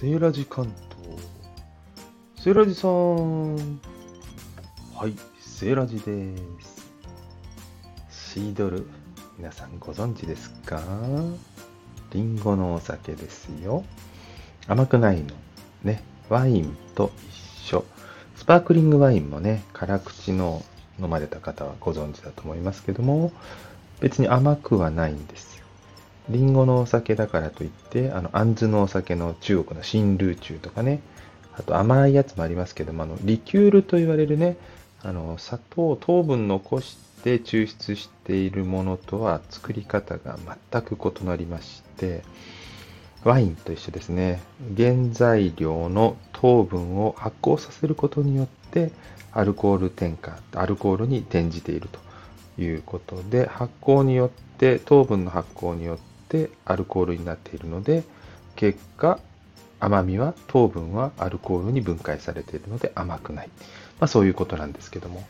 [0.00, 0.72] セーラジ関
[1.02, 2.44] 東。
[2.44, 3.56] セーラジさん。
[4.94, 6.86] はい、セーラジです。
[8.08, 8.86] シードル、
[9.38, 10.80] 皆さんご存知ですか？
[12.12, 13.82] リンゴのお酒ですよ。
[14.68, 15.34] 甘くないの。
[15.82, 17.84] ね、ワインと一緒。
[18.36, 20.62] スパークリングワインもね、辛口の
[21.00, 23.32] 飲まれた方はご存知だと思いますけども、
[23.98, 25.57] 別に甘くはないんです
[26.28, 26.34] よ。
[26.34, 31.00] リンゴのお酒だからといって、あの、あんずのお酒の中国の新ルーチューとかね、
[31.54, 34.56] あと甘いやつもありますけども、あの、リキュールと言われるね、
[35.02, 40.38] あの、砂糖、糖分残して抽出しているものとは作り方が
[40.70, 42.22] 全く異なりまして、
[43.24, 44.40] ワインと一緒ですね。
[44.76, 48.92] 原材料の糖分を発酵させることによって、
[49.32, 58.04] アルコール添加、アルコールに転じているということで、発酵によって、糖分の発酵によってアルコールになっているので、
[58.56, 59.18] 結果、
[59.80, 63.48] 甘みは糖分はアルコールに分解されているので甘くない。
[64.00, 65.26] まあそういうことなんですけども。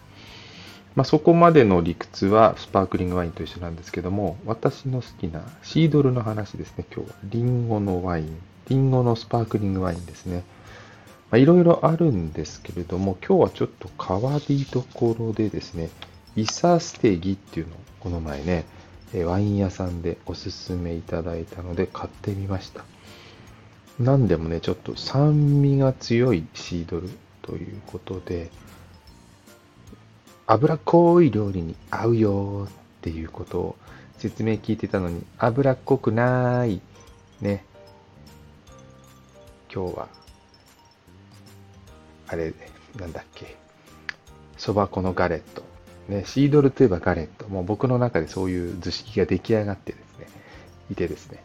[0.96, 7.16] まあそこまでの理屈はスパークリングワインと一緒なんですけども、私の好きなシードルの話ですね、今日は。
[7.24, 8.38] リンゴのワイン。
[8.68, 10.42] リンゴのスパークリングワインですね。
[11.34, 15.90] いろいろあるんですけれども、今日はちょっと変わりどころでですね、
[16.36, 18.64] イサステギっていうのをこの前ね、
[19.14, 22.84] えワイン屋さんでおすすめいただいたので買ってみました。
[23.98, 27.10] なんでもね、ちょっと酸味が強いシードル
[27.42, 28.50] ということで、
[30.46, 33.76] 脂っこい料理に合うよっていうことを
[34.18, 36.80] 説明聞いてたのに、脂っこくない。
[37.40, 37.64] ね。
[39.72, 40.08] 今日は、
[42.28, 42.52] あれ、
[42.96, 43.56] なんだっけ。
[44.56, 45.67] そば粉のガレット。
[46.08, 47.48] ね、シードルといえばガレット。
[47.48, 50.26] もう僕の中でそういう図式が出来上がってですね、
[50.90, 51.42] いてですね。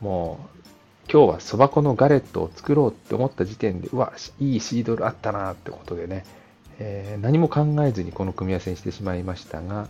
[0.00, 0.56] もう、
[1.10, 6.24] 今日はそば粉のガレットを作ろうって思った時点で、うわ、いいシードルあったなってことでね、
[6.78, 9.88] えー何も考えずにこの組み合わせにしてしまいましたが、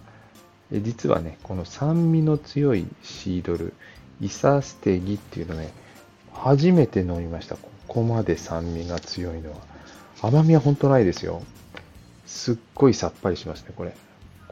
[0.72, 3.72] え実はね、この酸味の強いシードル、
[4.20, 5.72] イサステギっていうのね、
[6.32, 7.56] 初めて飲みました。
[7.56, 9.56] ここまで酸味が強いのは。
[10.22, 11.42] 甘みは本当ないですよ。
[12.26, 13.94] すっごいさっぱりしますね、これ。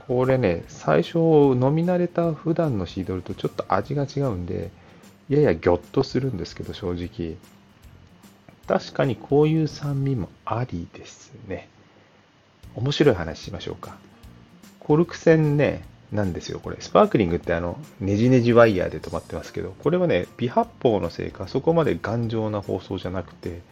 [0.06, 4.70] これね、最初飲み慣れた普段のシードルとちょっと味が違うんで、
[5.28, 7.36] ややギョッとするんですけど、正直。
[8.66, 11.68] 確かにこういう酸味もありですね。
[12.74, 13.96] 面白い話しましょうか。
[14.80, 16.76] コルク線ね、なんですよ、これ。
[16.80, 23.62] スパークリングってあの、ネジネジワイヤーで止まってますけど、これはね、微発泡のせいか、そこまで頑丈な包装じゃなくて、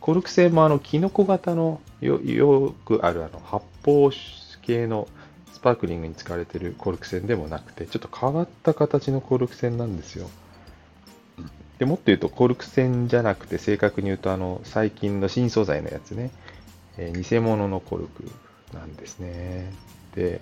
[0.00, 4.10] コルク製もあの、キノコ型のよ、よくあるあの、発泡
[4.62, 5.08] 系の
[5.52, 10.28] スパークリングに使われているコルク線でもなくて、ちょっと変わった形のコルク線なんですよ。
[11.78, 16.30] でもっと言うと、コルク線じゃなくて、正確に言うと、あの、最近の新素材のやつね、
[16.96, 18.24] えー偽物のコルク
[18.74, 19.72] なんですね。
[20.14, 20.40] で、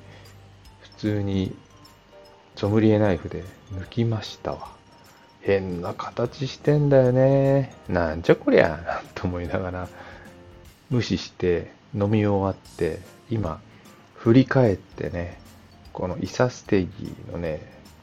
[0.80, 1.54] 普通に
[2.56, 4.76] ソムリエナイフで抜きましたわ。
[5.42, 7.74] 変な形してんだよね。
[7.88, 9.88] なんじゃこりゃ、と思いながら、
[10.90, 13.00] 無視して飲み終わって、
[13.30, 13.60] 今、
[14.26, 15.38] 振り返ってね、
[15.92, 17.62] このイサステギのね、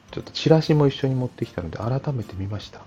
[0.09, 2.79] ちょっとチラシも一緒に持ってきたので、改めて見ました。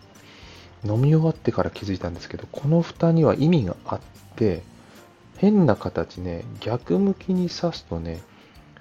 [0.86, 4.00] 飲み終わってから気づいたんですけど、この蓋には意味があっ
[4.36, 4.62] て、
[5.36, 8.22] 変な形ね、逆向きに刺すとね、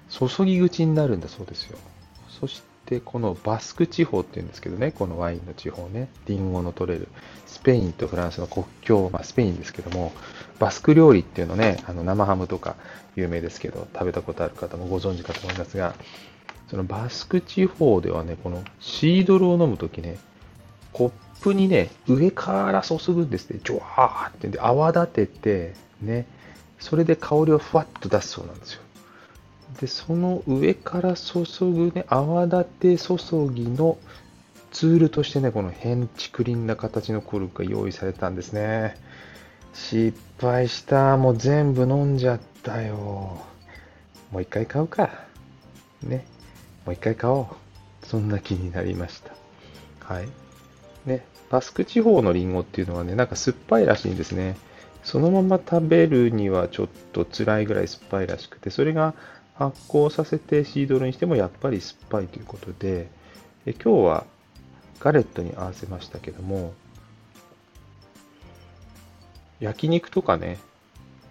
[0.08, 1.76] 注ぎ口になるんだそうですよ。
[2.40, 7.08] そして、このバスク地方っていうんですけどね、このワインの地方ね、リンゴの取れる、
[7.44, 10.12] スペインとフランスの国境、まあ、スペインですけども、
[10.58, 12.76] バスク料理っていうのね、あの生ハムとか
[13.14, 15.94] 有名ですけど、食べたことある方もご存知かと思いますが、
[16.68, 20.18] そのバスク地方ではね、このシードルを飲むときね、
[20.92, 21.12] コッ
[21.42, 23.60] プにね、上から注ぐんですね。
[23.62, 26.26] ジョワーってで泡立てて、ね、
[26.78, 28.80] それで香りをふわっと出すそうなんですよ。
[29.80, 33.16] で、その上から注ぐね、泡立て注
[33.52, 33.98] ぎの
[34.72, 38.96] ツールとしてね、この変竹林な形のコルクが用意されたんですね。
[39.76, 41.18] 失敗した。
[41.18, 42.96] もう全部飲んじゃったよ。
[44.32, 45.10] もう一回買うか。
[46.02, 46.24] ね。
[46.86, 47.46] もう一回買おう。
[48.06, 49.34] そんな気になりました。
[50.00, 50.28] はい。
[51.04, 54.56] ね、バスク地方のリンゴっていうのはね、なんか酸っぱいらしいんですね。
[55.04, 59.14] そのまま食べるにはちょっと辛いぐらい酸っぱいらしくて、それが
[59.54, 63.08] 発酵させてシードルにしてもやっぱり酸っぱいということで、
[63.66, 64.26] え今日は
[65.00, 66.72] ガレットに合わせましたけども、
[69.60, 70.58] 焼肉とかね、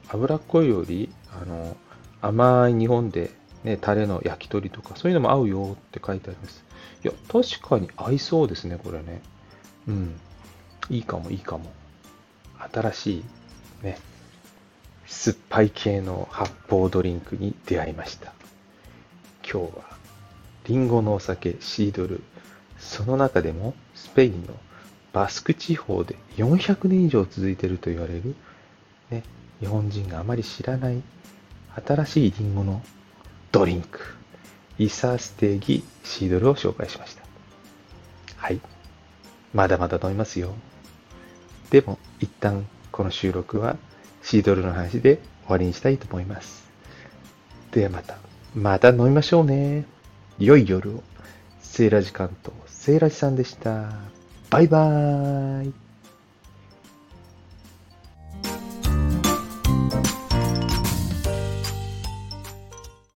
[0.10, 1.76] 脂っこいより、あの、
[2.22, 3.32] 甘い日本で
[3.64, 6.64] ね、タレの焼き鳥とか、そういうのも合うよって書いてあります。
[7.04, 9.22] いや、確かに合いそうですね、これね。
[9.88, 10.20] うん。
[10.90, 11.72] いいかも、いいかも。
[12.72, 13.24] 新しい
[13.84, 13.98] ね、
[15.06, 18.34] 酸っぱい系の発泡ドリンクに出会いました。
[19.44, 19.84] 今日は
[20.68, 22.24] リンゴのお酒シードル、
[22.80, 24.54] その中でもスペインの
[25.16, 28.36] バスク地方で400年以上続いていると言われる、
[29.10, 29.24] ね、
[29.62, 31.02] 日本人があまり知らない
[31.88, 32.84] 新しいリンゴの
[33.54, 34.02] ドリンク、
[34.78, 37.24] イサーステーギシードルを紹介しました。
[38.36, 38.60] はい。
[39.54, 40.54] まだまだ飲みますよ。
[41.70, 43.78] でも、一旦この収録は
[44.22, 46.70] シードルの話で終わりにしたいと思います。
[47.72, 48.18] ではまた、
[48.54, 49.86] また飲みましょうね。
[50.40, 51.04] 良い夜を。
[51.62, 54.15] セーラジ関東、セーラジさんでした。
[54.56, 55.85] バイバーイ。